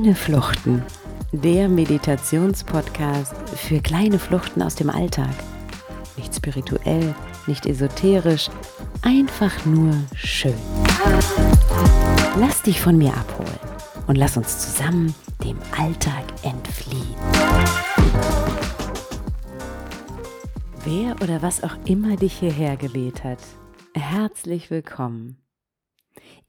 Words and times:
Kleine 0.00 0.14
Fluchten, 0.14 0.82
der 1.30 1.68
Meditationspodcast 1.68 3.34
für 3.50 3.80
kleine 3.80 4.18
Fluchten 4.18 4.62
aus 4.62 4.74
dem 4.74 4.88
Alltag. 4.88 5.28
Nicht 6.16 6.34
spirituell, 6.34 7.14
nicht 7.46 7.66
esoterisch, 7.66 8.48
einfach 9.02 9.66
nur 9.66 9.92
schön. 10.14 10.54
Lass 12.38 12.62
dich 12.62 12.80
von 12.80 12.96
mir 12.96 13.12
abholen 13.12 13.58
und 14.06 14.16
lass 14.16 14.38
uns 14.38 14.58
zusammen 14.74 15.14
dem 15.44 15.58
Alltag 15.78 16.24
entfliehen. 16.44 17.14
Wer 20.82 21.14
oder 21.20 21.42
was 21.42 21.62
auch 21.62 21.76
immer 21.84 22.16
dich 22.16 22.38
hierher 22.38 22.78
geweht 22.78 23.22
hat, 23.22 23.40
herzlich 23.92 24.70
willkommen. 24.70 25.39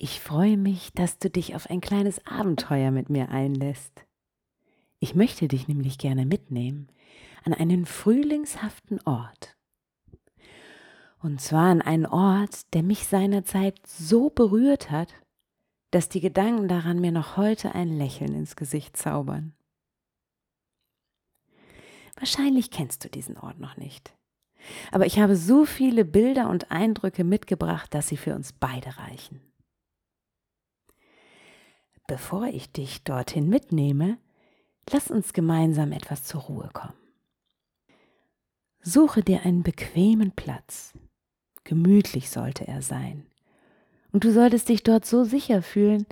Ich 0.03 0.19
freue 0.19 0.57
mich, 0.57 0.91
dass 0.93 1.19
du 1.19 1.29
dich 1.29 1.53
auf 1.53 1.69
ein 1.69 1.79
kleines 1.79 2.25
Abenteuer 2.25 2.89
mit 2.89 3.11
mir 3.11 3.29
einlässt. 3.29 4.03
Ich 4.97 5.13
möchte 5.13 5.47
dich 5.47 5.67
nämlich 5.67 5.99
gerne 5.99 6.25
mitnehmen 6.25 6.87
an 7.43 7.53
einen 7.53 7.85
frühlingshaften 7.85 8.99
Ort. 9.05 9.55
Und 11.19 11.39
zwar 11.39 11.69
an 11.69 11.83
einen 11.83 12.07
Ort, 12.07 12.73
der 12.73 12.81
mich 12.81 13.05
seinerzeit 13.05 13.79
so 13.85 14.31
berührt 14.31 14.89
hat, 14.89 15.13
dass 15.91 16.09
die 16.09 16.19
Gedanken 16.19 16.67
daran 16.67 16.99
mir 16.99 17.11
noch 17.11 17.37
heute 17.37 17.75
ein 17.75 17.95
Lächeln 17.95 18.33
ins 18.33 18.55
Gesicht 18.55 18.97
zaubern. 18.97 19.53
Wahrscheinlich 22.15 22.71
kennst 22.71 23.03
du 23.03 23.09
diesen 23.09 23.37
Ort 23.37 23.59
noch 23.59 23.77
nicht. 23.77 24.15
Aber 24.91 25.05
ich 25.05 25.19
habe 25.19 25.35
so 25.35 25.63
viele 25.63 26.05
Bilder 26.05 26.49
und 26.49 26.71
Eindrücke 26.71 27.23
mitgebracht, 27.23 27.93
dass 27.93 28.07
sie 28.07 28.17
für 28.17 28.33
uns 28.33 28.51
beide 28.51 28.97
reichen. 28.97 29.50
Bevor 32.11 32.47
ich 32.47 32.69
dich 32.73 33.05
dorthin 33.05 33.47
mitnehme, 33.47 34.17
lass 34.89 35.09
uns 35.09 35.31
gemeinsam 35.31 35.93
etwas 35.93 36.25
zur 36.25 36.41
Ruhe 36.41 36.69
kommen. 36.73 36.97
Suche 38.81 39.23
dir 39.23 39.45
einen 39.45 39.63
bequemen 39.63 40.33
Platz. 40.33 40.91
Gemütlich 41.63 42.29
sollte 42.29 42.67
er 42.67 42.81
sein. 42.81 43.27
Und 44.11 44.25
du 44.25 44.33
solltest 44.33 44.67
dich 44.67 44.83
dort 44.83 45.05
so 45.05 45.23
sicher 45.23 45.61
fühlen, 45.61 46.05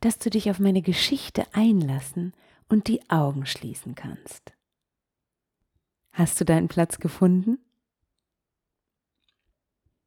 dass 0.00 0.18
du 0.18 0.28
dich 0.28 0.50
auf 0.50 0.58
meine 0.58 0.82
Geschichte 0.82 1.46
einlassen 1.52 2.32
und 2.68 2.88
die 2.88 3.08
Augen 3.08 3.46
schließen 3.46 3.94
kannst. 3.94 4.54
Hast 6.10 6.40
du 6.40 6.44
deinen 6.44 6.66
Platz 6.66 6.98
gefunden? 6.98 7.60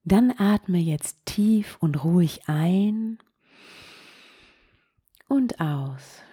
Dann 0.04 0.34
atme 0.38 0.80
jetzt 0.80 1.26
tief 1.26 1.78
und 1.80 2.04
ruhig 2.04 2.50
ein 2.50 3.20
und 5.28 5.60
aus. 5.60 6.24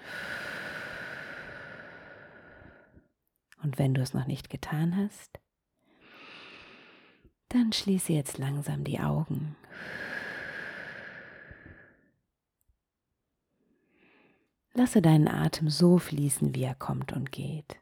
Und 3.63 3.79
wenn 3.79 3.95
du 3.95 4.03
es 4.03 4.15
noch 4.15 4.27
nicht 4.27 4.51
getan 4.51 4.97
hast, 4.97 5.41
dann 7.49 7.73
schließe 7.73 8.13
jetzt 8.13 8.39
langsam 8.39 8.85
die 8.85 9.01
Augen. 9.01 9.57
Lasse 14.75 15.01
deinen 15.01 15.29
Atem 15.29 15.71
so 15.71 15.99
fließen, 15.99 16.55
wie 16.55 16.65
er 16.65 16.75
kommt 16.75 17.13
und 17.13 17.31
geht. 17.31 17.77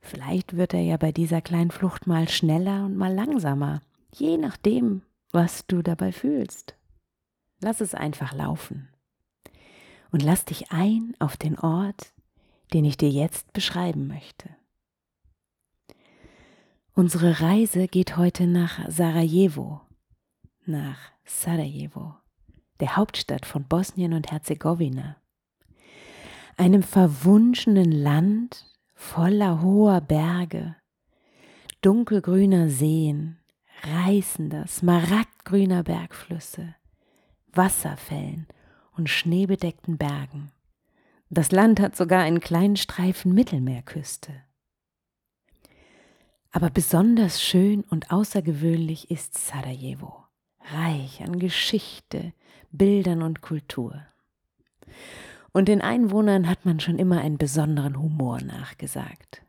Vielleicht 0.00 0.56
wird 0.56 0.74
er 0.74 0.82
ja 0.82 0.96
bei 0.98 1.12
dieser 1.12 1.40
kleinen 1.40 1.70
Flucht 1.70 2.06
mal 2.06 2.28
schneller 2.28 2.84
und 2.84 2.96
mal 2.96 3.12
langsamer, 3.12 3.80
je 4.12 4.36
nachdem, 4.36 5.02
was 5.32 5.66
du 5.66 5.82
dabei 5.82 6.12
fühlst. 6.12 6.76
Lass 7.60 7.80
es 7.80 7.94
einfach 7.94 8.32
laufen 8.32 8.88
und 10.10 10.22
lass 10.22 10.44
dich 10.44 10.70
ein 10.70 11.14
auf 11.18 11.36
den 11.36 11.58
Ort, 11.58 12.12
den 12.72 12.84
ich 12.84 12.96
dir 12.96 13.10
jetzt 13.10 13.52
beschreiben 13.52 14.06
möchte. 14.06 14.50
Unsere 16.94 17.40
Reise 17.40 17.88
geht 17.88 18.16
heute 18.16 18.46
nach 18.46 18.88
Sarajevo, 18.88 19.82
nach 20.64 20.98
Sarajevo, 21.24 22.14
der 22.80 22.96
Hauptstadt 22.96 23.44
von 23.44 23.64
Bosnien 23.64 24.14
und 24.14 24.30
Herzegowina, 24.30 25.16
einem 26.56 26.82
verwunschenen 26.82 27.92
Land 27.92 28.64
voller 28.94 29.60
hoher 29.60 30.00
Berge, 30.00 30.76
dunkelgrüner 31.82 32.70
Seen, 32.70 33.38
reißender, 33.82 34.66
smaragdgrüner 34.66 35.82
Bergflüsse, 35.82 36.74
Wasserfällen 37.52 38.46
und 38.96 39.08
schneebedeckten 39.08 39.98
Bergen. 39.98 40.50
Das 41.28 41.50
Land 41.50 41.80
hat 41.80 41.96
sogar 41.96 42.22
einen 42.22 42.40
kleinen 42.40 42.76
Streifen 42.76 43.34
Mittelmeerküste. 43.34 44.32
Aber 46.52 46.70
besonders 46.70 47.42
schön 47.42 47.82
und 47.82 48.10
außergewöhnlich 48.10 49.10
ist 49.10 49.36
Sarajevo, 49.36 50.24
reich 50.60 51.22
an 51.22 51.38
Geschichte, 51.38 52.32
Bildern 52.70 53.22
und 53.22 53.42
Kultur. 53.42 54.06
Und 55.52 55.68
den 55.68 55.80
Einwohnern 55.82 56.48
hat 56.48 56.64
man 56.64 56.80
schon 56.80 56.98
immer 56.98 57.20
einen 57.20 57.38
besonderen 57.38 57.98
Humor 57.98 58.40
nachgesagt. 58.40 59.42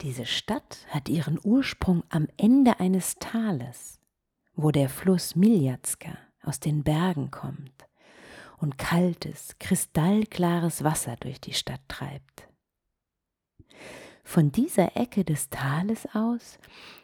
Diese 0.00 0.24
Stadt 0.24 0.86
hat 0.88 1.08
ihren 1.08 1.38
Ursprung 1.42 2.04
am 2.08 2.28
Ende 2.38 2.80
eines 2.80 3.16
Tales, 3.16 4.00
wo 4.54 4.70
der 4.70 4.88
Fluss 4.88 5.36
Miljatska 5.36 6.16
aus 6.42 6.60
den 6.60 6.82
Bergen 6.82 7.30
kommt 7.30 7.86
und 8.58 8.78
kaltes, 8.78 9.56
kristallklares 9.58 10.84
Wasser 10.84 11.16
durch 11.16 11.40
die 11.40 11.54
Stadt 11.54 11.80
treibt. 11.88 12.48
Von 14.22 14.52
dieser 14.52 14.96
Ecke 14.96 15.24
des 15.24 15.50
Tales 15.50 16.06
aus 16.14 16.58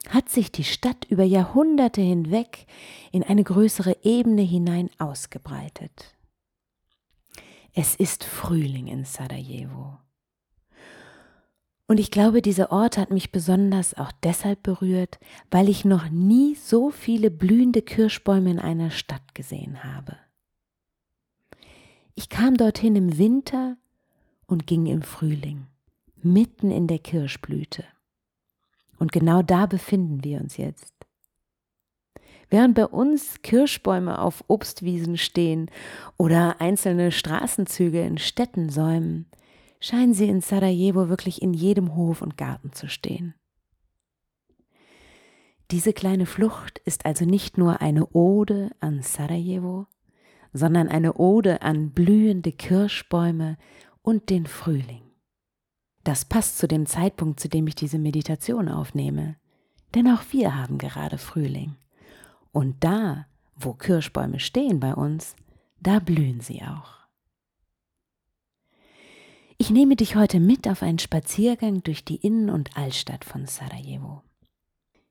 hat 0.08 0.28
sich 0.28 0.52
die 0.52 0.64
Stadt 0.64 1.06
über 1.06 1.24
Jahrhunderte 1.24 2.00
hinweg 2.00 2.66
in 3.10 3.24
eine 3.24 3.42
größere 3.42 3.96
Ebene 4.04 4.42
hinein 4.42 4.90
ausgebreitet. 4.98 6.14
Es 7.74 7.96
ist 7.96 8.22
Frühling 8.24 8.86
in 8.86 9.04
Sarajevo. 9.04 9.98
Und 11.88 12.00
ich 12.00 12.10
glaube, 12.10 12.42
dieser 12.42 12.72
Ort 12.72 12.98
hat 12.98 13.10
mich 13.10 13.30
besonders 13.30 13.94
auch 13.94 14.10
deshalb 14.24 14.62
berührt, 14.64 15.20
weil 15.50 15.68
ich 15.68 15.84
noch 15.84 16.10
nie 16.10 16.56
so 16.56 16.90
viele 16.90 17.30
blühende 17.30 17.80
Kirschbäume 17.80 18.50
in 18.50 18.58
einer 18.58 18.90
Stadt 18.90 19.34
gesehen 19.34 19.84
habe. 19.84 20.16
Ich 22.14 22.28
kam 22.28 22.56
dorthin 22.56 22.96
im 22.96 23.18
Winter 23.18 23.76
und 24.46 24.66
ging 24.66 24.86
im 24.86 25.02
Frühling, 25.02 25.66
mitten 26.22 26.70
in 26.70 26.88
der 26.88 26.98
Kirschblüte. 26.98 27.84
Und 28.98 29.12
genau 29.12 29.42
da 29.42 29.66
befinden 29.66 30.24
wir 30.24 30.40
uns 30.40 30.56
jetzt. 30.56 30.94
Während 32.48 32.74
bei 32.74 32.86
uns 32.86 33.42
Kirschbäume 33.42 34.20
auf 34.20 34.44
Obstwiesen 34.48 35.18
stehen 35.18 35.70
oder 36.16 36.60
einzelne 36.60 37.12
Straßenzüge 37.12 38.00
in 38.02 38.18
Städten 38.18 38.70
säumen, 38.70 39.26
scheinen 39.80 40.14
sie 40.14 40.28
in 40.28 40.40
Sarajevo 40.40 41.08
wirklich 41.08 41.42
in 41.42 41.54
jedem 41.54 41.94
Hof 41.94 42.22
und 42.22 42.36
Garten 42.36 42.72
zu 42.72 42.88
stehen. 42.88 43.34
Diese 45.70 45.92
kleine 45.92 46.26
Flucht 46.26 46.78
ist 46.84 47.06
also 47.06 47.24
nicht 47.24 47.58
nur 47.58 47.80
eine 47.80 48.06
Ode 48.08 48.70
an 48.80 49.02
Sarajevo, 49.02 49.86
sondern 50.52 50.88
eine 50.88 51.14
Ode 51.14 51.62
an 51.62 51.90
blühende 51.90 52.52
Kirschbäume 52.52 53.58
und 54.02 54.30
den 54.30 54.46
Frühling. 54.46 55.02
Das 56.04 56.24
passt 56.24 56.58
zu 56.58 56.68
dem 56.68 56.86
Zeitpunkt, 56.86 57.40
zu 57.40 57.48
dem 57.48 57.66
ich 57.66 57.74
diese 57.74 57.98
Meditation 57.98 58.68
aufnehme, 58.68 59.36
denn 59.94 60.06
auch 60.08 60.22
wir 60.30 60.56
haben 60.56 60.78
gerade 60.78 61.18
Frühling. 61.18 61.76
Und 62.52 62.84
da, 62.84 63.26
wo 63.56 63.74
Kirschbäume 63.74 64.38
stehen 64.38 64.78
bei 64.78 64.94
uns, 64.94 65.34
da 65.80 65.98
blühen 65.98 66.40
sie 66.40 66.62
auch. 66.62 66.95
Ich 69.58 69.70
nehme 69.70 69.96
dich 69.96 70.16
heute 70.16 70.38
mit 70.38 70.68
auf 70.68 70.82
einen 70.82 70.98
Spaziergang 70.98 71.82
durch 71.82 72.04
die 72.04 72.16
Innen- 72.16 72.50
und 72.50 72.76
Altstadt 72.76 73.24
von 73.24 73.46
Sarajevo. 73.46 74.22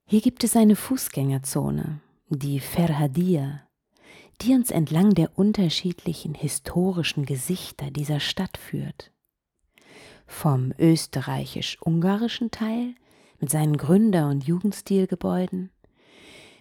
Hier 0.06 0.22
gibt 0.22 0.44
es 0.44 0.56
eine 0.56 0.76
Fußgängerzone, 0.76 2.00
die 2.30 2.60
Ferhadia, 2.60 3.64
die 4.42 4.54
uns 4.54 4.70
entlang 4.70 5.16
der 5.16 5.38
unterschiedlichen 5.40 6.36
historischen 6.36 7.26
Gesichter 7.26 7.90
dieser 7.90 8.20
Stadt 8.20 8.58
führt. 8.58 9.12
Vom 10.28 10.74
österreichisch-ungarischen 10.78 12.52
Teil 12.52 12.94
mit 13.40 13.50
seinen 13.50 13.78
Gründer- 13.78 14.30
und 14.30 14.46
Jugendstilgebäuden 14.46 15.72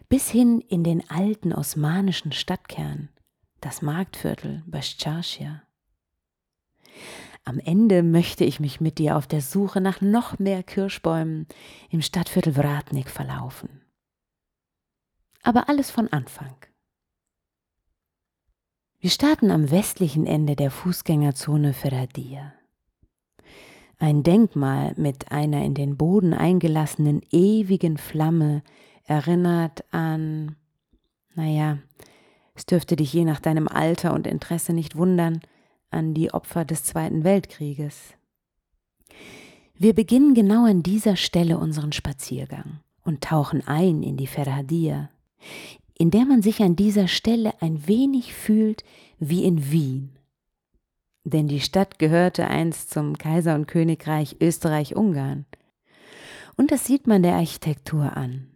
bis 0.09 0.31
hin 0.31 0.63
in 0.63 0.85
den 0.85 1.09
alten 1.11 1.53
osmanischen 1.53 2.33
Stadtkern, 2.33 3.11
das 3.61 3.83
Marktviertel 3.83 4.63
Bascharschia. 4.67 5.63
Am 7.45 7.59
Ende 7.59 8.03
möchte 8.03 8.45
ich 8.45 8.59
mich 8.59 8.81
mit 8.81 8.99
dir 8.99 9.17
auf 9.17 9.27
der 9.27 9.43
Suche 9.43 9.81
nach 9.83 10.01
noch 10.01 10.39
mehr 10.39 10.63
Kirschbäumen 10.63 11.47
im 11.91 12.01
Stadtviertel 12.01 12.55
Vratnik 12.55 13.11
verlaufen. 13.11 13.83
Aber 15.43 15.69
alles 15.69 15.91
von 15.91 16.09
Anfang. 16.11 16.57
Wir 18.99 19.11
starten 19.11 19.51
am 19.51 19.71
westlichen 19.71 20.27
Ende 20.27 20.57
der 20.57 20.71
Fußgängerzone 20.71 21.75
Ferradia. 21.75 22.55
Ein 23.99 24.23
Denkmal 24.23 24.95
mit 24.97 25.31
einer 25.31 25.63
in 25.65 25.75
den 25.75 25.99
Boden 25.99 26.33
eingelassenen 26.33 27.21
ewigen 27.31 27.99
Flamme 27.99 28.63
erinnert 29.05 29.85
an, 29.93 30.57
naja, 31.35 31.79
es 32.55 32.65
dürfte 32.65 32.97
dich 32.97 33.13
je 33.13 33.25
nach 33.25 33.41
deinem 33.41 33.69
Alter 33.69 34.15
und 34.15 34.27
Interesse 34.27 34.73
nicht 34.73 34.97
wundern, 34.97 35.43
an 35.95 36.13
die 36.13 36.35
Opfer 36.35 36.65
des 36.65 36.85
Zweiten 36.85 37.25
Weltkrieges. 37.25 38.15
Wir 39.77 39.95
beginnen 39.95 40.35
genau 40.35 40.67
an 40.67 40.83
dieser 40.83 41.17
Stelle 41.17 41.59
unseren 41.59 41.93
Spaziergang 41.93 42.81
und 43.03 43.23
tauchen 43.23 43.67
ein 43.67 44.03
in 44.03 44.17
die 44.17 44.27
Ferhadia, 44.27 45.11
in 45.97 46.11
der 46.11 46.27
man 46.27 46.43
sich 46.43 46.63
an 46.63 46.77
dieser 46.77 47.09
Stelle 47.09 47.55
ein 47.63 47.87
wenig 47.87 48.35
fühlt 48.35 48.85
wie 49.19 49.45
in 49.45 49.71
Wien 49.71 50.15
denn 51.25 51.49
die 51.49 51.61
Stadt 51.61 51.99
gehörte 51.99 52.47
einst 52.49 52.91
zum 52.91 53.17
Kaiser 53.17 53.55
und 53.55 53.67
Königreich 53.67 54.37
Österreich-Ungarn. 54.41 55.47
Und 56.57 56.71
das 56.71 56.85
sieht 56.85 57.07
man 57.07 57.23
der 57.23 57.35
Architektur 57.35 58.17
an. 58.17 58.51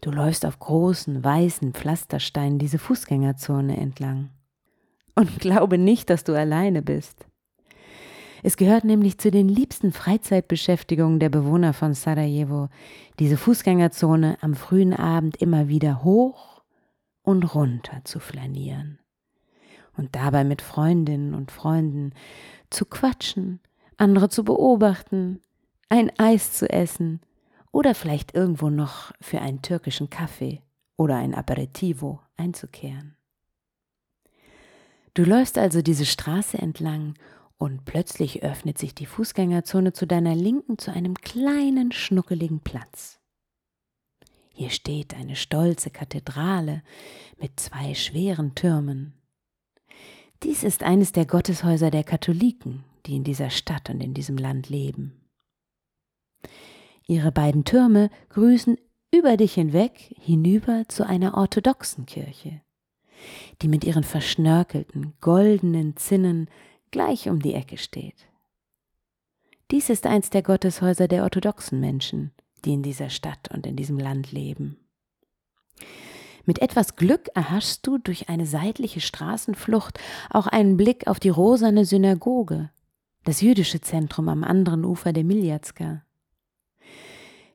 Du 0.00 0.10
läufst 0.10 0.44
auf 0.44 0.58
großen, 0.58 1.22
weißen 1.22 1.72
Pflastersteinen 1.72 2.58
diese 2.58 2.78
Fußgängerzone 2.78 3.76
entlang. 3.76 4.30
Und 5.14 5.38
glaube 5.38 5.78
nicht, 5.78 6.10
dass 6.10 6.24
du 6.24 6.34
alleine 6.34 6.82
bist. 6.82 7.26
Es 8.42 8.56
gehört 8.56 8.84
nämlich 8.84 9.18
zu 9.18 9.30
den 9.30 9.48
liebsten 9.48 9.92
Freizeitbeschäftigungen 9.92 11.18
der 11.18 11.30
Bewohner 11.30 11.72
von 11.72 11.94
Sarajevo, 11.94 12.68
diese 13.18 13.36
Fußgängerzone 13.38 14.36
am 14.42 14.54
frühen 14.54 14.92
Abend 14.92 15.36
immer 15.36 15.68
wieder 15.68 16.04
hoch 16.04 16.62
und 17.22 17.54
runter 17.54 18.02
zu 18.04 18.20
flanieren 18.20 18.98
und 19.96 20.14
dabei 20.14 20.44
mit 20.44 20.62
Freundinnen 20.62 21.34
und 21.34 21.50
Freunden 21.50 22.12
zu 22.70 22.84
quatschen, 22.84 23.60
andere 23.96 24.28
zu 24.28 24.44
beobachten, 24.44 25.40
ein 25.88 26.10
Eis 26.18 26.52
zu 26.52 26.68
essen 26.68 27.20
oder 27.72 27.94
vielleicht 27.94 28.34
irgendwo 28.34 28.70
noch 28.70 29.12
für 29.20 29.40
einen 29.40 29.62
türkischen 29.62 30.10
Kaffee 30.10 30.62
oder 30.96 31.16
ein 31.16 31.34
Aperitivo 31.34 32.20
einzukehren. 32.36 33.16
Du 35.14 35.22
läufst 35.22 35.58
also 35.58 35.80
diese 35.80 36.06
Straße 36.06 36.58
entlang 36.58 37.14
und 37.56 37.84
plötzlich 37.84 38.42
öffnet 38.42 38.78
sich 38.78 38.94
die 38.94 39.06
Fußgängerzone 39.06 39.92
zu 39.92 40.06
deiner 40.06 40.34
Linken 40.34 40.76
zu 40.76 40.92
einem 40.92 41.14
kleinen, 41.14 41.92
schnuckeligen 41.92 42.60
Platz. 42.60 43.20
Hier 44.52 44.70
steht 44.70 45.14
eine 45.14 45.36
stolze 45.36 45.90
Kathedrale 45.90 46.82
mit 47.40 47.58
zwei 47.58 47.94
schweren 47.94 48.54
Türmen. 48.54 49.14
Dies 50.42 50.62
ist 50.64 50.82
eines 50.82 51.12
der 51.12 51.26
Gotteshäuser 51.26 51.90
der 51.90 52.04
Katholiken, 52.04 52.84
die 53.06 53.16
in 53.16 53.24
dieser 53.24 53.50
Stadt 53.50 53.90
und 53.90 54.00
in 54.00 54.14
diesem 54.14 54.36
Land 54.36 54.68
leben. 54.68 55.28
Ihre 57.06 57.32
beiden 57.32 57.64
Türme 57.64 58.10
grüßen 58.30 58.78
über 59.12 59.36
dich 59.36 59.54
hinweg 59.54 60.14
hinüber 60.20 60.84
zu 60.88 61.06
einer 61.06 61.36
orthodoxen 61.36 62.04
Kirche, 62.06 62.62
die 63.62 63.68
mit 63.68 63.84
ihren 63.84 64.04
verschnörkelten, 64.04 65.14
goldenen 65.20 65.96
Zinnen 65.96 66.48
gleich 66.90 67.28
um 67.28 67.40
die 67.40 67.54
Ecke 67.54 67.76
steht. 67.76 68.26
Dies 69.70 69.90
ist 69.90 70.06
eins 70.06 70.30
der 70.30 70.42
Gotteshäuser 70.42 71.08
der 71.08 71.22
orthodoxen 71.22 71.80
Menschen, 71.80 72.32
die 72.64 72.72
in 72.72 72.82
dieser 72.82 73.10
Stadt 73.10 73.48
und 73.52 73.66
in 73.66 73.76
diesem 73.76 73.98
Land 73.98 74.32
leben. 74.32 74.76
Mit 76.46 76.60
etwas 76.60 76.96
Glück 76.96 77.28
erhaschst 77.34 77.86
du 77.86 77.98
durch 77.98 78.28
eine 78.28 78.46
seitliche 78.46 79.00
Straßenflucht 79.00 79.98
auch 80.30 80.46
einen 80.46 80.76
Blick 80.76 81.06
auf 81.06 81.18
die 81.18 81.30
rosane 81.30 81.84
Synagoge, 81.86 82.70
das 83.24 83.40
jüdische 83.40 83.80
Zentrum 83.80 84.28
am 84.28 84.44
anderen 84.44 84.84
Ufer 84.84 85.12
der 85.12 85.24
Miljatska. 85.24 86.04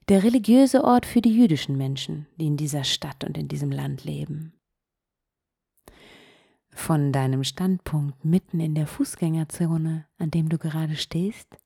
Der 0.10 0.24
religiöse 0.24 0.84
Ort 0.84 1.06
für 1.06 1.22
die 1.22 1.36
jüdischen 1.36 1.78
Menschen, 1.78 2.26
die 2.38 2.48
in 2.48 2.58
dieser 2.58 2.84
Stadt 2.84 3.24
und 3.24 3.38
in 3.38 3.48
diesem 3.48 3.72
Land 3.72 4.04
leben. 4.04 4.54
Von 6.72 7.12
deinem 7.12 7.44
Standpunkt 7.44 8.24
mitten 8.24 8.60
in 8.60 8.76
der 8.76 8.88
Fußgängerzone, 8.88 10.06
an 10.18 10.32
dem 10.32 10.50
du 10.50 10.58
gerade 10.58 10.96
stehst, 10.96 11.58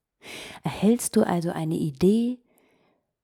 erhältst 0.63 1.15
du 1.15 1.25
also 1.25 1.51
eine 1.51 1.75
Idee 1.75 2.39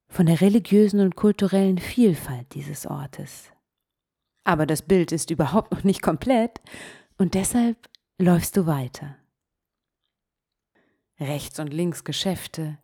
von 0.07 0.25
der 0.25 0.41
religiösen 0.41 0.99
und 0.99 1.15
kulturellen 1.15 1.77
Vielfalt 1.77 2.53
dieses 2.53 2.85
Ortes. 2.85 3.51
Aber 4.43 4.65
das 4.65 4.81
Bild 4.81 5.11
ist 5.11 5.29
überhaupt 5.29 5.71
noch 5.71 5.83
nicht 5.83 6.01
komplett 6.01 6.61
und 7.17 7.33
deshalb 7.33 7.89
läufst 8.17 8.57
du 8.57 8.65
weiter. 8.65 9.15
Rechts 11.19 11.59
und 11.59 11.73
links 11.73 12.03
Geschäfte, 12.03 12.77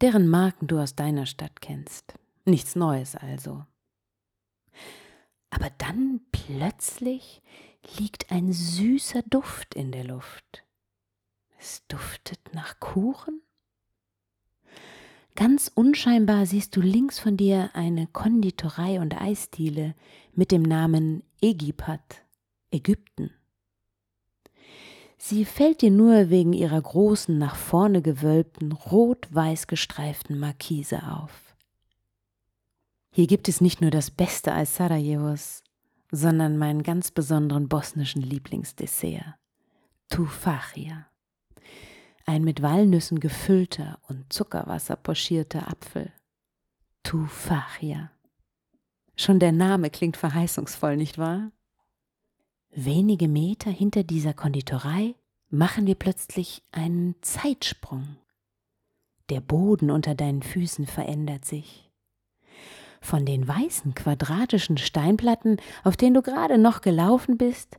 deren 0.00 0.28
Marken 0.28 0.66
du 0.66 0.78
aus 0.78 0.94
deiner 0.94 1.26
Stadt 1.26 1.60
kennst. 1.60 2.14
Nichts 2.44 2.76
Neues 2.76 3.16
also. 3.16 3.64
Aber 5.50 5.70
dann 5.78 6.20
plötzlich 6.32 7.42
liegt 7.98 8.30
ein 8.30 8.52
süßer 8.52 9.22
Duft 9.22 9.74
in 9.74 9.92
der 9.92 10.04
Luft. 10.04 10.64
Es 11.58 11.86
duftet 11.88 12.40
nach 12.52 12.78
Kuchen? 12.80 13.40
Ganz 15.34 15.70
unscheinbar 15.74 16.46
siehst 16.46 16.76
du 16.76 16.80
links 16.80 17.18
von 17.18 17.36
dir 17.36 17.70
eine 17.74 18.06
Konditorei 18.06 19.00
und 19.00 19.20
Eisdiele 19.20 19.94
mit 20.32 20.52
dem 20.52 20.62
Namen 20.62 21.24
Ägypat, 21.40 22.22
Ägypten. 22.70 23.30
Sie 25.18 25.44
fällt 25.44 25.80
dir 25.80 25.90
nur 25.90 26.30
wegen 26.30 26.52
ihrer 26.52 26.80
großen, 26.80 27.36
nach 27.36 27.56
vorne 27.56 28.02
gewölbten, 28.02 28.72
rot-weiß 28.72 29.66
gestreiften 29.66 30.38
Markise 30.38 31.02
auf. 31.10 31.56
Hier 33.10 33.26
gibt 33.26 33.48
es 33.48 33.60
nicht 33.60 33.80
nur 33.80 33.90
das 33.90 34.10
beste 34.10 34.52
Eis 34.52 34.76
Sarajevos, 34.76 35.63
sondern 36.14 36.58
meinen 36.58 36.82
ganz 36.82 37.10
besonderen 37.10 37.68
bosnischen 37.68 38.22
Lieblingsdessert, 38.22 39.34
Tufachia 40.08 41.06
ein 42.26 42.42
mit 42.42 42.62
Walnüssen 42.62 43.20
gefüllter 43.20 43.98
und 44.08 44.32
Zuckerwasser 44.32 44.96
pochierter 44.96 45.68
Apfel. 45.68 46.12
Tufachia. 47.02 48.10
Schon 49.16 49.38
der 49.38 49.52
Name 49.52 49.90
klingt 49.90 50.16
verheißungsvoll, 50.16 50.96
nicht 50.96 51.18
wahr? 51.18 51.52
Wenige 52.70 53.28
Meter 53.28 53.70
hinter 53.70 54.02
dieser 54.02 54.34
Konditorei 54.34 55.14
machen 55.50 55.86
wir 55.86 55.94
plötzlich 55.94 56.62
einen 56.72 57.14
Zeitsprung. 57.20 58.16
Der 59.28 59.40
Boden 59.40 59.90
unter 59.90 60.14
deinen 60.14 60.42
Füßen 60.42 60.86
verändert 60.86 61.44
sich. 61.44 61.83
Von 63.04 63.26
den 63.26 63.46
weißen 63.46 63.94
quadratischen 63.94 64.78
Steinplatten, 64.78 65.58
auf 65.84 65.94
denen 65.94 66.14
du 66.14 66.22
gerade 66.22 66.56
noch 66.56 66.80
gelaufen 66.80 67.36
bist, 67.36 67.76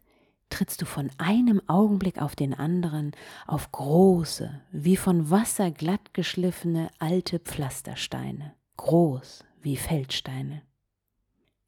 trittst 0.51 0.83
du 0.83 0.85
von 0.85 1.09
einem 1.17 1.63
Augenblick 1.65 2.21
auf 2.21 2.35
den 2.35 2.53
anderen 2.53 3.11
auf 3.47 3.71
große, 3.71 4.61
wie 4.71 4.95
von 4.95 5.31
Wasser 5.31 5.71
glatt 5.71 6.13
geschliffene 6.13 6.91
alte 6.99 7.39
Pflastersteine, 7.39 8.53
groß 8.77 9.43
wie 9.63 9.77
Feldsteine. 9.77 10.61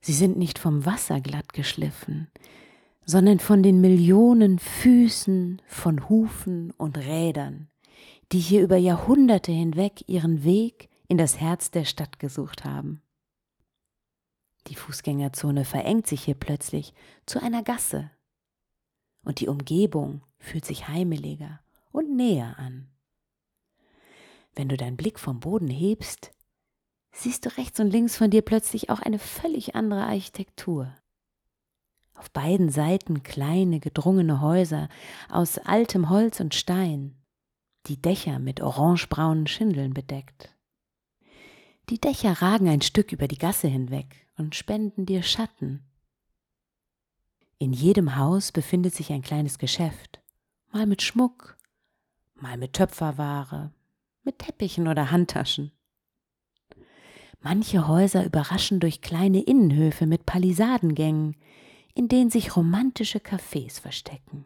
Sie 0.01 0.13
sind 0.13 0.37
nicht 0.37 0.59
vom 0.59 0.85
Wasser 0.85 1.19
glatt 1.19 1.51
geschliffen, 1.51 2.27
sondern 3.05 3.39
von 3.39 3.63
den 3.63 3.81
Millionen 3.81 4.59
Füßen, 4.59 5.63
von 5.65 6.07
Hufen 6.09 6.73
und 6.77 6.99
Rädern, 6.99 7.69
die 8.31 8.39
hier 8.39 8.61
über 8.61 8.77
Jahrhunderte 8.77 9.51
hinweg 9.51 10.03
ihren 10.05 10.43
Weg 10.43 10.89
in 11.07 11.17
das 11.17 11.39
Herz 11.39 11.71
der 11.71 11.85
Stadt 11.85 12.19
gesucht 12.19 12.63
haben. 12.63 13.01
Die 14.67 14.75
Fußgängerzone 14.75 15.65
verengt 15.65 16.07
sich 16.07 16.23
hier 16.23 16.35
plötzlich 16.35 16.93
zu 17.25 17.41
einer 17.41 17.63
Gasse 17.63 18.11
und 19.23 19.39
die 19.39 19.47
Umgebung 19.47 20.21
fühlt 20.39 20.65
sich 20.65 20.87
heimeliger 20.87 21.59
und 21.91 22.15
näher 22.15 22.57
an. 22.59 22.89
Wenn 24.55 24.69
du 24.69 24.77
deinen 24.77 24.97
Blick 24.97 25.19
vom 25.19 25.39
Boden 25.39 25.69
hebst, 25.69 26.31
siehst 27.11 27.45
du 27.45 27.57
rechts 27.57 27.79
und 27.79 27.91
links 27.91 28.17
von 28.17 28.29
dir 28.29 28.41
plötzlich 28.41 28.89
auch 28.89 28.99
eine 28.99 29.19
völlig 29.19 29.75
andere 29.75 30.03
Architektur. 30.03 30.93
Auf 32.15 32.31
beiden 32.31 32.69
Seiten 32.69 33.23
kleine, 33.23 33.79
gedrungene 33.79 34.41
Häuser 34.41 34.89
aus 35.29 35.59
altem 35.59 36.09
Holz 36.09 36.39
und 36.39 36.55
Stein, 36.55 37.15
die 37.85 38.01
Dächer 38.01 38.39
mit 38.39 38.61
orangebraunen 38.61 39.47
Schindeln 39.47 39.93
bedeckt. 39.93 40.56
Die 41.89 41.99
Dächer 41.99 42.41
ragen 42.41 42.67
ein 42.67 42.81
Stück 42.81 43.11
über 43.11 43.27
die 43.27 43.37
Gasse 43.37 43.67
hinweg 43.67 44.27
und 44.37 44.55
spenden 44.55 45.05
dir 45.05 45.23
Schatten 45.23 45.87
in 47.59 47.73
jedem 47.73 48.15
Haus 48.15 48.51
befindet 48.51 48.93
sich 48.93 49.11
ein 49.11 49.23
kleines 49.23 49.57
Geschäft, 49.57 50.21
mal 50.71 50.85
mit 50.85 51.01
Schmuck, 51.01 51.57
mal 52.35 52.55
mit 52.55 52.73
Töpferware, 52.73 53.71
mit 54.23 54.37
Teppichen 54.39 54.87
oder 54.87 55.09
Handtaschen. 55.09 55.71
Manche 57.39 57.87
Häuser 57.87 58.25
überraschen 58.25 58.79
durch 58.79 59.01
kleine 59.01 59.41
Innenhöfe 59.41 60.05
mit 60.05 60.25
Palisadengängen, 60.27 61.35
in 61.95 62.07
denen 62.07 62.29
sich 62.29 62.55
romantische 62.55 63.19
Cafés 63.19 63.81
verstecken. 63.81 64.45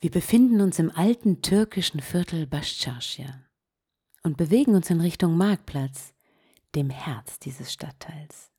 Wir 0.00 0.10
befinden 0.10 0.60
uns 0.60 0.78
im 0.78 0.90
alten 0.90 1.40
türkischen 1.40 2.00
Viertel 2.00 2.46
Başçarşya 2.46 3.49
und 4.22 4.36
bewegen 4.36 4.74
uns 4.74 4.90
in 4.90 5.00
Richtung 5.00 5.36
Marktplatz, 5.36 6.12
dem 6.74 6.90
Herz 6.90 7.38
dieses 7.38 7.72
Stadtteils. 7.72 8.50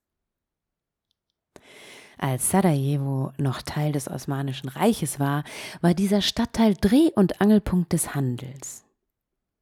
Als 2.18 2.51
Sarajevo 2.51 3.32
noch 3.38 3.62
Teil 3.63 3.91
des 3.91 4.08
Osmanischen 4.08 4.70
Reiches 4.70 5.20
war, 5.20 5.44
war 5.82 5.96
dieser 5.96 6.22
Stadtteil 6.22 6.75
Dreh- 6.80 7.12
und 7.15 7.41
Angelpunkt 7.41 7.94
des 7.94 8.13
Handels. 8.13 8.86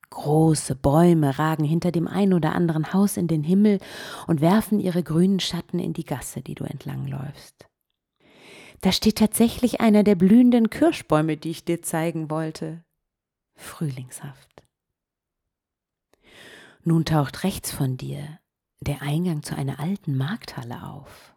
Große 0.09 0.75
Bäume 0.75 1.37
ragen 1.39 1.63
hinter 1.63 1.91
dem 1.91 2.07
ein 2.07 2.33
oder 2.33 2.53
anderen 2.53 2.91
Haus 2.93 3.15
in 3.15 3.27
den 3.27 3.43
Himmel 3.43 3.79
und 4.27 4.41
werfen 4.41 4.79
ihre 4.79 5.03
grünen 5.03 5.39
Schatten 5.39 5.79
in 5.79 5.93
die 5.93 6.03
Gasse, 6.03 6.41
die 6.41 6.55
du 6.55 6.65
entlangläufst. 6.65 7.67
Da 8.81 8.91
steht 8.91 9.17
tatsächlich 9.17 9.81
einer 9.81 10.03
der 10.03 10.15
blühenden 10.15 10.69
Kirschbäume, 10.69 11.37
die 11.37 11.51
ich 11.51 11.65
dir 11.65 11.81
zeigen 11.81 12.29
wollte. 12.29 12.83
Frühlingshaft. 13.55 14.63
Nun 16.83 17.05
taucht 17.05 17.43
rechts 17.43 17.71
von 17.71 17.97
dir 17.97 18.39
der 18.81 19.01
Eingang 19.01 19.43
zu 19.43 19.55
einer 19.55 19.79
alten 19.79 20.15
Markthalle 20.15 20.83
auf. 20.83 21.35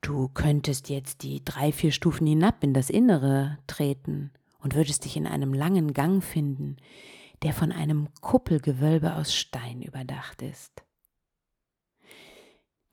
Du 0.00 0.28
könntest 0.28 0.88
jetzt 0.88 1.22
die 1.22 1.44
drei, 1.44 1.72
vier 1.72 1.92
Stufen 1.92 2.26
hinab 2.26 2.64
in 2.64 2.74
das 2.74 2.90
Innere 2.90 3.58
treten 3.66 4.32
und 4.58 4.74
würdest 4.74 5.04
dich 5.04 5.16
in 5.16 5.26
einem 5.26 5.54
langen 5.54 5.92
Gang 5.92 6.24
finden, 6.24 6.76
der 7.42 7.52
von 7.52 7.70
einem 7.70 8.08
Kuppelgewölbe 8.20 9.14
aus 9.14 9.34
Stein 9.34 9.82
überdacht 9.82 10.42
ist. 10.42 10.84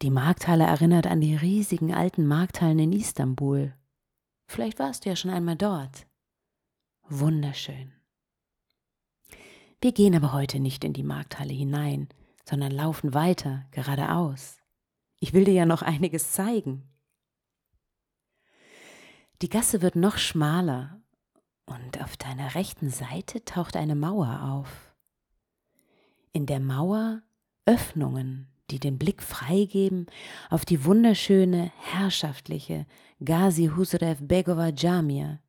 Die 0.04 0.12
Markthalle 0.12 0.66
erinnert 0.66 1.08
an 1.08 1.22
die 1.22 1.36
riesigen 1.36 1.94
alten 1.94 2.28
Markthallen 2.28 2.80
in 2.80 2.94
Istanbul. 2.94 3.74
Vielleicht 4.48 4.80
warst 4.80 5.06
du 5.06 5.10
ja 5.10 5.16
schon 5.16 5.32
einmal 5.32 5.56
dort. 5.56 6.06
Wunderschön. 7.10 7.97
Wir 9.80 9.92
gehen 9.92 10.16
aber 10.16 10.34
heute 10.34 10.60
nicht 10.60 10.84
in 10.84 10.94
die 10.94 11.04
Markthalle 11.04 11.54
hinein, 11.54 12.10
sondern 12.46 12.72
laufen 12.72 13.14
weiter, 13.14 13.66
geradeaus. 13.72 14.58
Ich 15.20 15.34
will 15.34 15.44
dir 15.44 15.54
ja 15.54 15.66
noch 15.66 15.84
einiges 15.84 16.32
zeigen. 16.32 16.90
Die 19.44 19.50
Gasse 19.50 19.84
wird 19.84 19.96
noch 19.96 20.18
schmaler 20.18 21.00
und 21.68 22.02
auf 22.02 22.18
deiner 22.18 22.56
rechten 22.56 22.90
Seite 22.90 23.46
taucht 23.46 23.76
eine 23.76 23.96
Mauer 23.96 24.42
auf. 24.52 24.96
In 26.32 26.48
der 26.48 26.60
Mauer 26.60 27.22
Öffnungen, 27.68 28.48
die 28.72 28.80
den 28.80 28.98
Blick 28.98 29.22
freigeben 29.22 30.08
auf 30.50 30.66
die 30.66 30.86
wunderschöne, 30.86 31.72
herrschaftliche 31.78 32.88
Ghazi 33.24 33.72
Husrev 33.76 34.24
Begova 34.24 34.70
Jamia, 34.70 35.40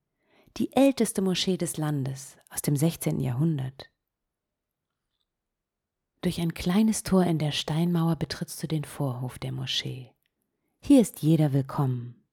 die 0.59 0.73
älteste 0.75 1.23
Moschee 1.23 1.57
des 1.57 1.79
Landes 1.79 2.37
aus 2.51 2.61
dem 2.61 2.77
16. 2.77 3.21
Jahrhundert. 3.21 3.91
Durch 6.21 6.41
ein 6.41 6.53
kleines 6.53 7.05
Tor 7.05 7.25
in 7.25 7.39
der 7.39 7.53
Steinmauer 7.53 8.17
betrittst 8.17 8.61
du 8.61 8.67
den 8.67 8.85
Vorhof 8.85 9.39
der 9.39 9.53
Moschee. 9.53 10.13
Hier 10.81 11.01
ist 11.01 11.23
jeder 11.23 11.53
willkommen. 11.53 12.25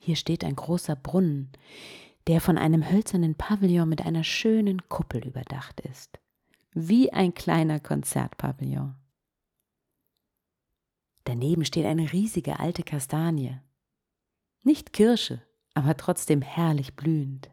Hier 0.00 0.16
steht 0.16 0.42
ein 0.42 0.56
großer 0.56 0.96
Brunnen, 0.96 1.52
der 2.26 2.40
von 2.40 2.58
einem 2.58 2.90
hölzernen 2.90 3.36
Pavillon 3.36 3.88
mit 3.88 4.04
einer 4.04 4.24
schönen 4.24 4.88
Kuppel 4.88 5.24
überdacht 5.24 5.80
ist, 5.82 6.18
wie 6.72 7.12
ein 7.12 7.32
kleiner 7.32 7.78
Konzertpavillon. 7.78 8.96
Daneben 11.22 11.64
steht 11.64 11.86
eine 11.86 12.12
riesige 12.12 12.58
alte 12.58 12.82
Kastanie. 12.82 13.60
Nicht 14.64 14.92
Kirsche, 14.92 15.42
aber 15.74 15.96
trotzdem 15.96 16.42
herrlich 16.42 16.96
blühend. 16.96 17.51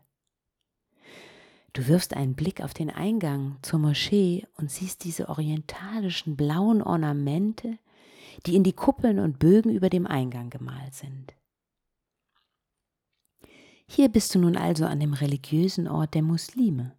Du 1.73 1.87
wirfst 1.87 2.15
einen 2.15 2.35
Blick 2.35 2.61
auf 2.61 2.73
den 2.73 2.89
Eingang 2.89 3.57
zur 3.61 3.79
Moschee 3.79 4.45
und 4.57 4.71
siehst 4.71 5.03
diese 5.03 5.29
orientalischen 5.29 6.35
blauen 6.35 6.81
Ornamente, 6.81 7.77
die 8.45 8.55
in 8.55 8.63
die 8.63 8.73
Kuppeln 8.73 9.19
und 9.19 9.39
Bögen 9.39 9.71
über 9.71 9.89
dem 9.89 10.07
Eingang 10.07 10.49
gemalt 10.49 10.93
sind. 10.93 11.33
Hier 13.87 14.09
bist 14.09 14.35
du 14.35 14.39
nun 14.39 14.55
also 14.55 14.85
an 14.85 14.99
dem 14.99 15.13
religiösen 15.13 15.87
Ort 15.87 16.13
der 16.13 16.21
Muslime, 16.21 16.95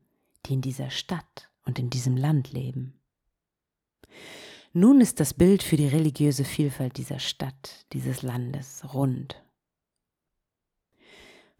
die 0.46 0.54
in 0.54 0.60
dieser 0.60 0.90
Stadt 0.90 1.48
und 1.64 1.78
in 1.78 1.90
diesem 1.90 2.16
Land 2.16 2.52
leben. 2.52 2.94
Nun 4.72 5.00
ist 5.00 5.20
das 5.20 5.34
Bild 5.34 5.62
für 5.62 5.76
die 5.76 5.88
religiöse 5.88 6.44
Vielfalt 6.44 6.96
dieser 6.96 7.18
Stadt, 7.18 7.86
dieses 7.92 8.22
Landes 8.22 8.84
rund. 8.94 9.42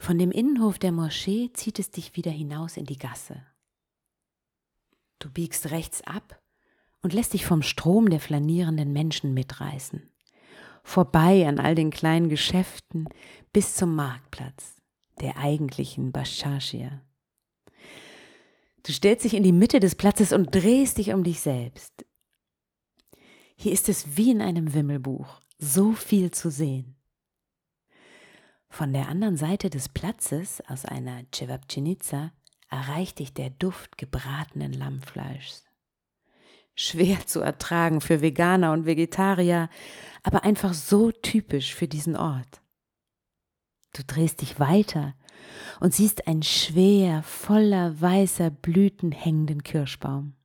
Von 0.01 0.17
dem 0.17 0.31
Innenhof 0.31 0.79
der 0.79 0.93
Moschee 0.93 1.51
zieht 1.53 1.79
es 1.79 1.91
dich 1.91 2.17
wieder 2.17 2.31
hinaus 2.31 2.79
in 2.79 2.87
die 2.87 2.97
Gasse. 2.97 3.43
Du 5.19 5.31
biegst 5.31 5.71
rechts 5.73 6.01
ab 6.01 6.41
und 7.03 7.13
lässt 7.13 7.35
dich 7.35 7.45
vom 7.45 7.61
Strom 7.61 8.09
der 8.09 8.19
flanierenden 8.19 8.95
Menschen 8.95 9.35
mitreißen. 9.35 10.11
Vorbei 10.83 11.47
an 11.47 11.61
all 11.61 11.75
den 11.75 11.91
kleinen 11.91 12.31
Geschäften 12.31 13.11
bis 13.53 13.75
zum 13.75 13.95
Marktplatz, 13.95 14.81
der 15.21 15.37
eigentlichen 15.37 16.13
Bashashia. 16.13 17.03
Du 18.83 18.93
stellst 18.93 19.27
dich 19.27 19.35
in 19.35 19.43
die 19.43 19.53
Mitte 19.53 19.81
des 19.81 19.97
Platzes 19.97 20.33
und 20.33 20.55
drehst 20.55 20.97
dich 20.97 21.13
um 21.13 21.25
dich 21.25 21.41
selbst. 21.41 22.07
Hier 23.55 23.73
ist 23.73 23.91
es 23.91 24.17
wie 24.17 24.31
in 24.31 24.41
einem 24.41 24.73
Wimmelbuch, 24.73 25.43
so 25.59 25.93
viel 25.93 26.31
zu 26.31 26.51
sehen. 26.51 26.97
Von 28.71 28.93
der 28.93 29.09
anderen 29.09 29.37
Seite 29.37 29.69
des 29.69 29.89
Platzes, 29.89 30.63
aus 30.69 30.85
einer 30.85 31.25
Cevapcinica, 31.35 32.33
erreicht 32.71 33.19
dich 33.19 33.35
der 33.35 33.51
Duft 33.51 33.99
gebratenen 33.99 34.73
Lammfleischs. 34.73 35.65
Schwer 36.77 37.27
zu 37.27 37.41
ertragen 37.41 38.01
für 38.01 38.23
Veganer 38.23 38.73
und 38.73 38.87
Vegetarier, 38.87 39.69
aber 40.23 40.45
einfach 40.45 40.73
so 40.73 41.11
typisch 41.11 41.75
für 41.75 41.89
diesen 41.89 42.17
Ort. 42.17 42.63
Du 43.93 44.05
drehst 44.07 44.41
dich 44.41 44.61
weiter 44.61 45.15
und 45.81 45.93
siehst 45.93 46.29
einen 46.29 46.45
schwer, 46.45 47.25
voller 47.25 48.01
weißer 48.01 48.51
Blüten 48.51 49.11
hängenden 49.11 49.65
Kirschbaum. 49.65 50.37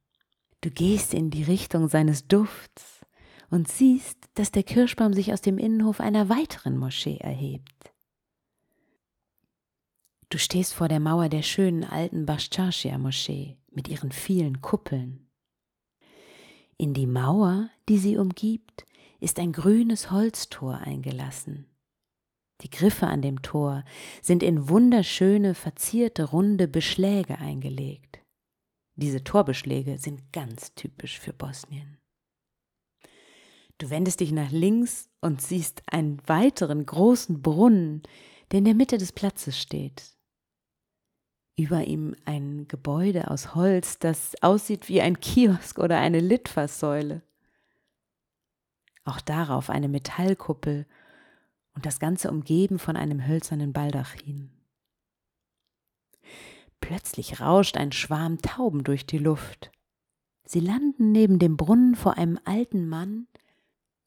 Du 0.61 0.71
gehst 0.71 1.13
in 1.13 1.29
die 1.29 1.43
Richtung 1.43 1.89
seines 1.89 2.27
Dufts 2.27 3.05
und 3.51 3.67
siehst, 3.67 4.17
dass 4.33 4.51
der 4.51 4.63
Kirschbaum 4.63 5.13
sich 5.13 5.31
aus 5.31 5.41
dem 5.41 5.59
Innenhof 5.59 5.99
einer 5.99 6.27
weiteren 6.27 6.77
Moschee 6.77 7.17
erhebt. 7.17 7.94
Du 10.29 10.37
stehst 10.37 10.73
vor 10.73 10.87
der 10.87 10.99
Mauer 10.99 11.29
der 11.29 11.43
schönen 11.43 11.83
alten 11.83 12.25
Bashchashia-Moschee 12.25 13.57
mit 13.71 13.87
ihren 13.87 14.11
vielen 14.11 14.61
Kuppeln. 14.61 15.27
In 16.77 16.93
die 16.93 17.07
Mauer, 17.07 17.69
die 17.87 17.97
sie 17.97 18.17
umgibt, 18.17 18.85
ist 19.19 19.39
ein 19.39 19.53
grünes 19.53 20.11
Holztor 20.11 20.79
eingelassen. 20.79 21.67
Die 22.61 22.69
Griffe 22.69 23.07
an 23.07 23.21
dem 23.21 23.41
Tor 23.41 23.83
sind 24.21 24.41
in 24.41 24.69
wunderschöne, 24.69 25.55
verzierte, 25.55 26.23
runde 26.23 26.67
Beschläge 26.67 27.37
eingelegt. 27.37 28.19
Diese 28.95 29.23
Torbeschläge 29.23 29.97
sind 29.97 30.31
ganz 30.31 30.73
typisch 30.73 31.19
für 31.19 31.33
Bosnien. 31.33 31.97
Du 33.77 33.89
wendest 33.89 34.21
dich 34.21 34.31
nach 34.31 34.51
links 34.51 35.09
und 35.19 35.41
siehst 35.41 35.83
einen 35.87 36.21
weiteren 36.27 36.85
großen 36.85 37.41
Brunnen, 37.41 38.03
der 38.51 38.59
in 38.59 38.65
der 38.65 38.73
Mitte 38.73 38.97
des 38.97 39.11
Platzes 39.11 39.59
steht. 39.59 40.14
Über 41.57 41.85
ihm 41.85 42.15
ein 42.25 42.67
Gebäude 42.67 43.31
aus 43.31 43.55
Holz, 43.55 43.97
das 43.97 44.33
aussieht 44.41 44.89
wie 44.89 45.01
ein 45.01 45.19
Kiosk 45.21 45.79
oder 45.79 45.99
eine 45.99 46.19
Litfaßsäule. 46.19 47.21
Auch 49.05 49.21
darauf 49.21 49.69
eine 49.69 49.87
Metallkuppel 49.87 50.85
und 51.73 51.85
das 51.85 51.99
Ganze 51.99 52.29
umgeben 52.29 52.77
von 52.77 52.97
einem 52.97 53.25
hölzernen 53.25 53.71
Baldachin. 53.71 54.51
Plötzlich 56.81 57.39
rauscht 57.39 57.77
ein 57.77 57.93
Schwarm 57.93 58.41
Tauben 58.41 58.83
durch 58.83 59.05
die 59.05 59.17
Luft. 59.17 59.71
Sie 60.43 60.59
landen 60.59 61.13
neben 61.13 61.39
dem 61.39 61.55
Brunnen 61.55 61.95
vor 61.95 62.17
einem 62.17 62.37
alten 62.43 62.89
Mann, 62.89 63.27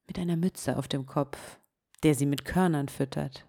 mit 0.07 0.19
einer 0.19 0.37
Mütze 0.37 0.76
auf 0.76 0.87
dem 0.87 1.07
Kopf, 1.07 1.59
der 2.02 2.14
sie 2.14 2.26
mit 2.26 2.45
Körnern 2.45 2.88
füttert. 2.88 3.48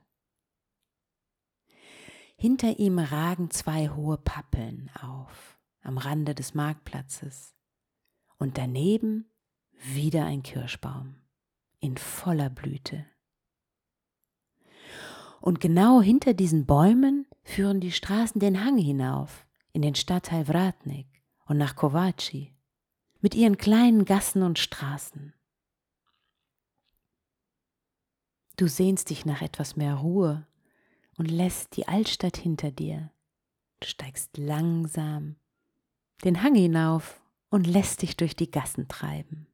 Hinter 2.42 2.80
ihm 2.80 3.00
ragen 3.00 3.52
zwei 3.52 3.90
hohe 3.90 4.18
Pappeln 4.18 4.90
auf, 5.02 5.60
am 5.82 5.98
Rande 5.98 6.34
des 6.34 6.54
Marktplatzes, 6.54 7.54
und 8.38 8.58
daneben 8.58 9.30
wieder 9.74 10.24
ein 10.24 10.42
Kirschbaum 10.42 11.16
in 11.82 11.98
voller 11.98 12.50
Blüte. 12.50 13.06
Und 15.42 15.60
genau 15.60 16.02
hinter 16.02 16.34
diesen 16.34 16.66
Bäumen 16.66 17.28
führen 17.44 17.82
die 17.82 17.92
Straßen 17.92 18.40
den 18.40 18.64
Hang 18.64 18.78
hinauf, 18.78 19.46
in 19.74 19.82
den 19.82 19.96
Stadtteil 19.96 20.46
Vratnik 20.46 21.08
und 21.46 21.58
nach 21.58 21.76
Kovaci, 21.76 22.56
mit 23.20 23.36
ihren 23.36 23.58
kleinen 23.58 24.06
Gassen 24.06 24.44
und 24.44 24.60
Straßen. 24.60 25.34
Du 28.56 28.68
sehnst 28.70 29.10
dich 29.10 29.26
nach 29.26 29.42
etwas 29.42 29.76
mehr 29.76 29.96
Ruhe 29.96 30.48
und 31.20 31.30
lässt 31.30 31.76
die 31.76 31.88
Altstadt 31.88 32.38
hinter 32.38 32.72
dir. 32.72 33.12
Du 33.82 33.88
steigst 33.88 34.38
langsam 34.38 35.36
den 36.24 36.42
Hang 36.42 36.56
hinauf 36.56 37.22
und 37.50 37.68
lässt 37.68 38.02
dich 38.02 38.16
durch 38.16 38.36
die 38.36 38.50
Gassen 38.50 38.88
treiben. 38.88 39.48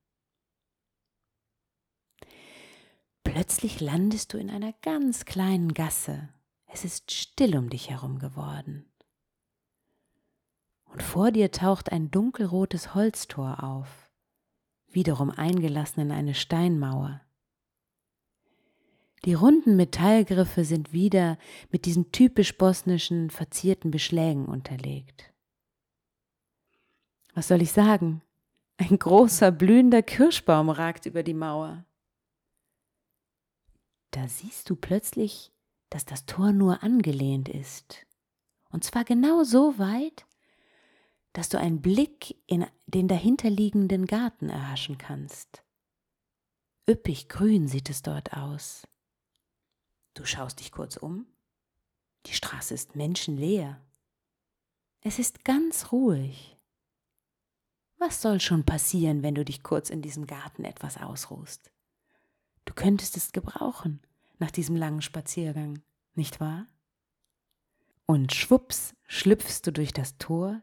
Plötzlich 3.24 3.82
landest 3.82 4.34
du 4.34 4.38
in 4.38 4.52
einer 4.52 4.74
ganz 4.84 5.26
kleinen 5.26 5.74
Gasse. 5.74 6.30
Es 6.68 6.86
ist 6.86 7.12
still 7.12 7.58
um 7.58 7.70
dich 7.70 7.90
herum 7.90 8.20
geworden. 8.20 8.86
Und 10.86 11.02
vor 11.02 11.32
dir 11.32 11.52
taucht 11.52 11.92
ein 11.92 12.12
dunkelrotes 12.12 12.94
Holztor 12.94 13.64
auf, 13.64 14.12
wiederum 14.88 15.32
eingelassen 15.32 16.02
in 16.02 16.12
eine 16.12 16.36
Steinmauer. 16.36 17.22
Die 19.26 19.34
runden 19.34 19.76
Metallgriffe 19.76 20.64
sind 20.64 20.94
wieder 20.94 21.40
mit 21.72 21.86
diesen 21.86 22.12
typisch 22.12 22.56
bosnischen 22.58 23.32
verzierten 23.32 23.90
Beschlägen 23.90 24.46
unterlegt. 24.46 25.34
Was 27.34 27.48
soll 27.48 27.64
ich 27.64 27.72
sagen? 27.72 28.22
Ein 28.78 29.00
großer 29.00 29.52
blühender 29.52 30.04
Kirschbaum 30.04 30.70
ragt 30.70 31.08
über 31.08 31.24
die 31.24 31.34
Mauer. 31.34 31.86
Da 34.12 34.28
siehst 34.28 34.70
du 34.70 34.76
plötzlich, 34.76 35.52
dass 35.90 36.06
das 36.06 36.26
Tor 36.28 36.52
nur 36.52 36.84
angelehnt 36.84 37.50
ist. 37.50 38.06
Und 38.70 38.84
zwar 38.84 39.06
genau 39.06 39.44
so 39.44 39.80
weit, 39.80 40.26
dass 41.34 41.50
du 41.50 41.58
einen 41.58 41.82
Blick 41.82 42.38
in 42.46 42.66
den 42.86 43.08
dahinterliegenden 43.08 44.06
Garten 44.06 44.50
erhaschen 44.50 44.98
kannst. 44.98 45.64
Üppig 46.88 47.28
grün 47.28 47.68
sieht 47.68 47.90
es 47.90 48.04
dort 48.04 48.34
aus. 48.34 48.88
Du 50.16 50.26
schaust 50.26 50.60
dich 50.60 50.72
kurz 50.72 50.98
um. 50.98 51.28
Die 52.26 52.34
Straße 52.34 52.74
ist 52.74 52.96
menschenleer. 52.96 53.80
Es 55.02 55.20
ist 55.20 55.44
ganz 55.46 55.92
ruhig. 55.92 56.58
Was 58.00 58.22
soll 58.22 58.42
schon 58.42 58.66
passieren, 58.66 59.22
wenn 59.22 59.36
du 59.36 59.46
dich 59.46 59.62
kurz 59.62 59.90
in 59.90 60.02
diesem 60.02 60.26
Garten 60.26 60.64
etwas 60.64 60.98
ausruhst? 60.98 61.72
Du 62.66 62.74
könntest 62.74 63.16
es 63.16 63.32
gebrauchen 63.32 64.02
nach 64.40 64.52
diesem 64.52 64.76
langen 64.76 65.02
Spaziergang, 65.02 65.82
nicht 66.16 66.40
wahr? 66.40 66.66
Und 68.06 68.34
schwupps 68.34 68.96
schlüpfst 69.08 69.62
du 69.66 69.72
durch 69.72 69.94
das 69.94 70.18
Tor 70.18 70.62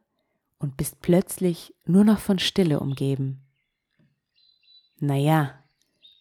und 0.59 0.77
bist 0.77 1.01
plötzlich 1.01 1.75
nur 1.85 2.05
noch 2.05 2.19
von 2.19 2.39
Stille 2.39 2.81
umgeben. 2.81 3.45
Naja, 4.99 5.63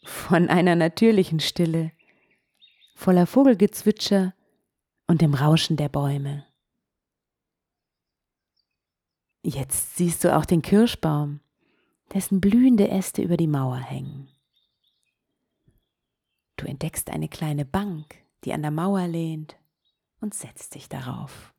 von 0.04 0.50
einer 0.50 0.76
natürlichen 0.76 1.40
Stille, 1.40 1.92
voller 3.02 3.26
Vogelgezwitscher 3.26 4.36
und 5.08 5.22
dem 5.22 5.34
Rauschen 5.34 5.76
der 5.76 5.90
Bäume. 5.90 6.46
Jetzt 9.44 9.98
siehst 9.98 10.24
du 10.24 10.38
auch 10.38 10.46
den 10.46 10.62
Kirschbaum, 10.62 11.40
dessen 12.14 12.40
blühende 12.40 12.90
Äste 12.90 13.24
über 13.24 13.38
die 13.38 13.48
Mauer 13.48 13.80
hängen. 13.80 14.30
Du 16.58 16.68
entdeckst 16.68 17.10
eine 17.10 17.28
kleine 17.28 17.66
Bank, 17.66 18.24
die 18.44 18.54
an 18.54 18.62
der 18.62 18.70
Mauer 18.70 19.08
lehnt, 19.08 19.58
und 20.20 20.36
setzt 20.36 20.76
dich 20.76 20.88
darauf. 20.88 21.56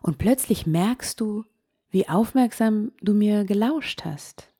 Und 0.00 0.16
plötzlich 0.16 0.66
merkst 0.66 1.20
du, 1.20 1.44
wie 1.90 2.08
aufmerksam 2.08 2.92
du 3.02 3.12
mir 3.12 3.44
gelauscht 3.44 4.06
hast 4.06 4.51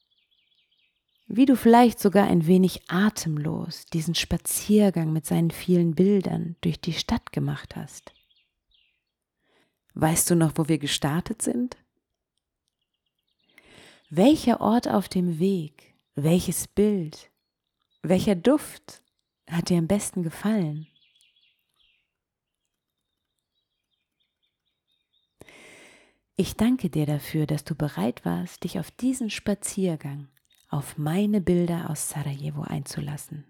wie 1.35 1.47
du 1.47 1.57
vielleicht 1.57 1.99
sogar 1.99 2.27
ein 2.27 2.47
wenig 2.47 2.83
atemlos 2.89 3.87
diesen 3.87 4.15
Spaziergang 4.15 5.15
mit 5.15 5.25
seinen 5.25 5.51
vielen 5.51 5.95
Bildern 5.95 6.57
durch 6.61 6.79
die 6.79 6.93
Stadt 6.93 7.33
gemacht 7.33 7.75
hast. 7.75 8.13
Weißt 9.95 10.29
du 10.29 10.35
noch, 10.35 10.53
wo 10.57 10.69
wir 10.69 10.77
gestartet 10.77 11.41
sind? 11.41 11.79
Welcher 14.11 14.61
Ort 14.61 14.89
auf 14.89 15.09
dem 15.09 15.39
Weg, 15.39 15.95
welches 16.15 16.69
Bild, 16.69 17.31
welcher 18.03 18.35
Duft 18.35 19.01
hat 19.49 19.71
dir 19.71 19.79
am 19.79 19.87
besten 19.87 20.23
gefallen? 20.23 20.87
Ich 26.37 26.57
danke 26.59 26.91
dir 26.91 27.07
dafür, 27.07 27.47
dass 27.47 27.65
du 27.65 27.75
bereit 27.75 28.23
warst, 28.27 28.65
dich 28.65 28.79
auf 28.79 28.91
diesen 28.91 29.31
Spaziergang 29.31 30.29
auf 30.73 30.97
meine 30.97 31.41
Bilder 31.41 31.91
aus 31.91 32.09
Sarajevo 32.09 32.63
einzulassen. 32.63 33.45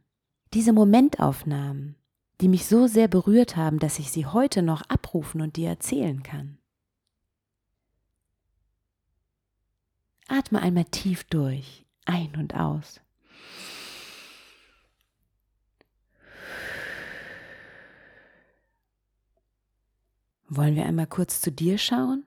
Diese 0.53 0.73
Momentaufnahmen, 0.73 1.95
die 2.41 2.49
mich 2.49 2.67
so 2.67 2.89
sehr 2.89 3.09
berührt 3.09 3.57
haben, 3.57 3.79
dass 3.79 3.99
ich 4.01 4.11
sie 4.11 4.27
heute 4.27 4.63
noch 4.63 4.83
abrufen 4.83 5.41
und 5.41 5.57
dir 5.57 5.69
erzählen 5.69 6.23
kann. 6.23 6.59
Atme 10.27 10.61
einmal 10.61 10.85
tief 10.87 11.25
durch, 11.25 11.85
ein 12.05 12.35
und 12.37 12.57
aus. 12.57 13.01
Wollen 20.49 20.75
wir 20.75 20.85
einmal 20.85 21.07
kurz 21.07 21.41
zu 21.41 21.53
dir 21.53 21.79
schauen? 21.79 22.25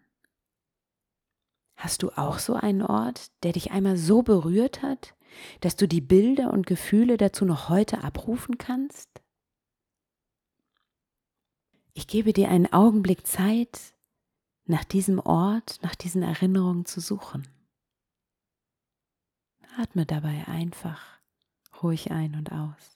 Hast 1.86 2.02
du 2.02 2.10
auch 2.17 2.39
so 2.39 2.56
einen 2.56 2.82
Ort, 2.82 3.30
der 3.43 3.52
dich 3.52 3.69
einmal 3.69 3.95
so 3.95 4.24
berührt 4.24 4.82
hat, 4.82 5.13
dass 5.60 5.76
du 5.76 5.88
die 5.88 6.02
Bilder 6.02 6.52
und 6.52 6.65
Gefühle 6.65 7.15
dazu 7.15 7.45
noch 7.45 7.69
heute 7.69 8.04
abrufen 8.04 8.58
kannst? 8.58 9.08
Ich 11.93 12.08
gebe 12.08 12.34
dir 12.34 12.50
einen 12.50 12.74
Augenblick 12.74 13.28
Zeit, 13.28 13.93
nach 14.65 14.84
diesem 14.84 15.19
Ort, 15.19 15.78
nach 15.84 15.93
diesen 15.93 16.24
Erinnerungen 16.24 16.86
zu 16.86 17.02
suchen. 17.02 17.48
Atme 19.78 20.08
dabei 20.08 20.48
einfach 20.48 21.19
ruhig 21.84 22.10
ein 22.10 22.34
und 22.34 22.52
aus. 22.52 22.95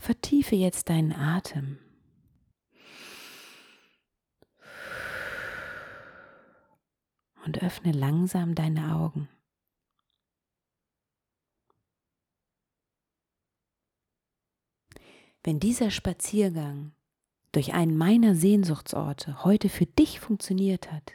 Vertiefe 0.00 0.56
jetzt 0.56 0.88
deinen 0.88 1.12
Atem. 1.12 1.78
Und 7.44 7.62
öffne 7.62 7.92
langsam 7.92 8.54
deine 8.54 8.94
Augen. 8.96 9.28
Wenn 15.42 15.60
dieser 15.60 15.90
Spaziergang 15.90 16.92
durch 17.52 17.72
einen 17.72 17.96
meiner 17.96 18.34
Sehnsuchtsorte 18.34 19.44
heute 19.44 19.68
für 19.68 19.86
dich 19.86 20.20
funktioniert 20.20 20.92
hat, 20.92 21.12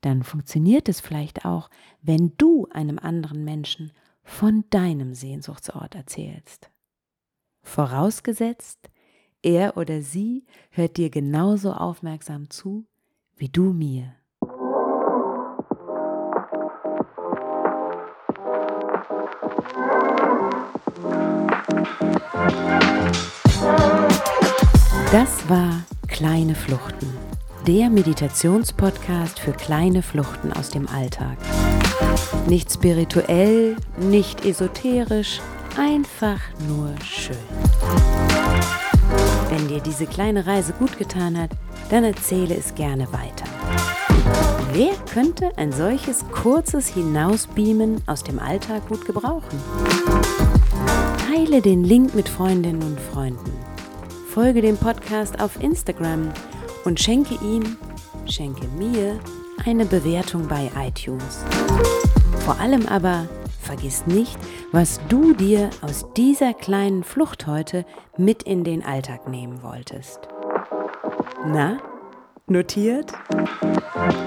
dann 0.00 0.22
funktioniert 0.22 0.88
es 0.88 1.00
vielleicht 1.00 1.44
auch, 1.44 1.70
wenn 2.02 2.36
du 2.36 2.68
einem 2.70 2.98
anderen 2.98 3.44
Menschen 3.44 3.92
von 4.22 4.64
deinem 4.70 5.14
Sehnsuchtsort 5.14 5.94
erzählst. 5.94 6.70
Vorausgesetzt, 7.70 8.90
er 9.42 9.76
oder 9.76 10.02
sie 10.02 10.44
hört 10.70 10.96
dir 10.96 11.08
genauso 11.08 11.72
aufmerksam 11.72 12.50
zu 12.50 12.84
wie 13.36 13.48
du 13.48 13.72
mir. 13.72 14.12
Das 25.12 25.48
war 25.48 25.84
Kleine 26.08 26.56
Fluchten, 26.56 27.06
der 27.68 27.88
Meditationspodcast 27.88 29.38
für 29.38 29.52
kleine 29.52 30.02
Fluchten 30.02 30.52
aus 30.52 30.70
dem 30.70 30.88
Alltag. 30.88 31.38
Nicht 32.48 32.72
spirituell, 32.72 33.76
nicht 33.96 34.44
esoterisch, 34.44 35.40
einfach 35.78 36.40
nur 36.68 36.94
schön. 37.04 37.36
Wenn 39.48 39.68
dir 39.68 39.80
diese 39.80 40.06
kleine 40.06 40.46
Reise 40.46 40.72
gut 40.72 40.96
getan 40.98 41.38
hat, 41.38 41.50
dann 41.90 42.04
erzähle 42.04 42.54
es 42.56 42.74
gerne 42.74 43.08
weiter. 43.12 43.46
Wer 44.72 44.94
könnte 45.12 45.50
ein 45.56 45.72
solches 45.72 46.24
kurzes 46.30 46.88
Hinausbeamen 46.88 48.02
aus 48.06 48.22
dem 48.22 48.38
Alltag 48.38 48.88
gut 48.88 49.04
gebrauchen? 49.04 49.58
Teile 51.26 51.60
den 51.60 51.82
Link 51.82 52.14
mit 52.14 52.28
Freundinnen 52.28 52.82
und 52.82 53.00
Freunden. 53.00 53.52
Folge 54.32 54.62
dem 54.62 54.76
Podcast 54.76 55.40
auf 55.40 55.60
Instagram 55.60 56.30
und 56.84 57.00
schenke 57.00 57.34
ihm, 57.44 57.76
schenke 58.26 58.68
mir 58.78 59.18
eine 59.64 59.84
Bewertung 59.84 60.46
bei 60.46 60.70
iTunes. 60.78 61.44
Vor 62.44 62.58
allem 62.60 62.86
aber 62.86 63.28
vergiss 63.70 64.04
nicht, 64.04 64.36
was 64.72 65.00
du 65.08 65.32
dir 65.32 65.70
aus 65.80 66.04
dieser 66.16 66.54
kleinen 66.54 67.04
Flucht 67.04 67.46
heute 67.46 67.86
mit 68.16 68.42
in 68.42 68.64
den 68.64 68.84
Alltag 68.84 69.28
nehmen 69.28 69.62
wolltest. 69.62 70.18
Na, 71.46 71.78
Notiert? 72.48 73.12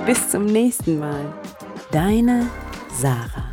Bis 0.05 0.29
zum 0.29 0.45
nächsten 0.45 0.97
Mal. 0.97 1.33
Deine 1.91 2.49
Sarah. 2.89 3.51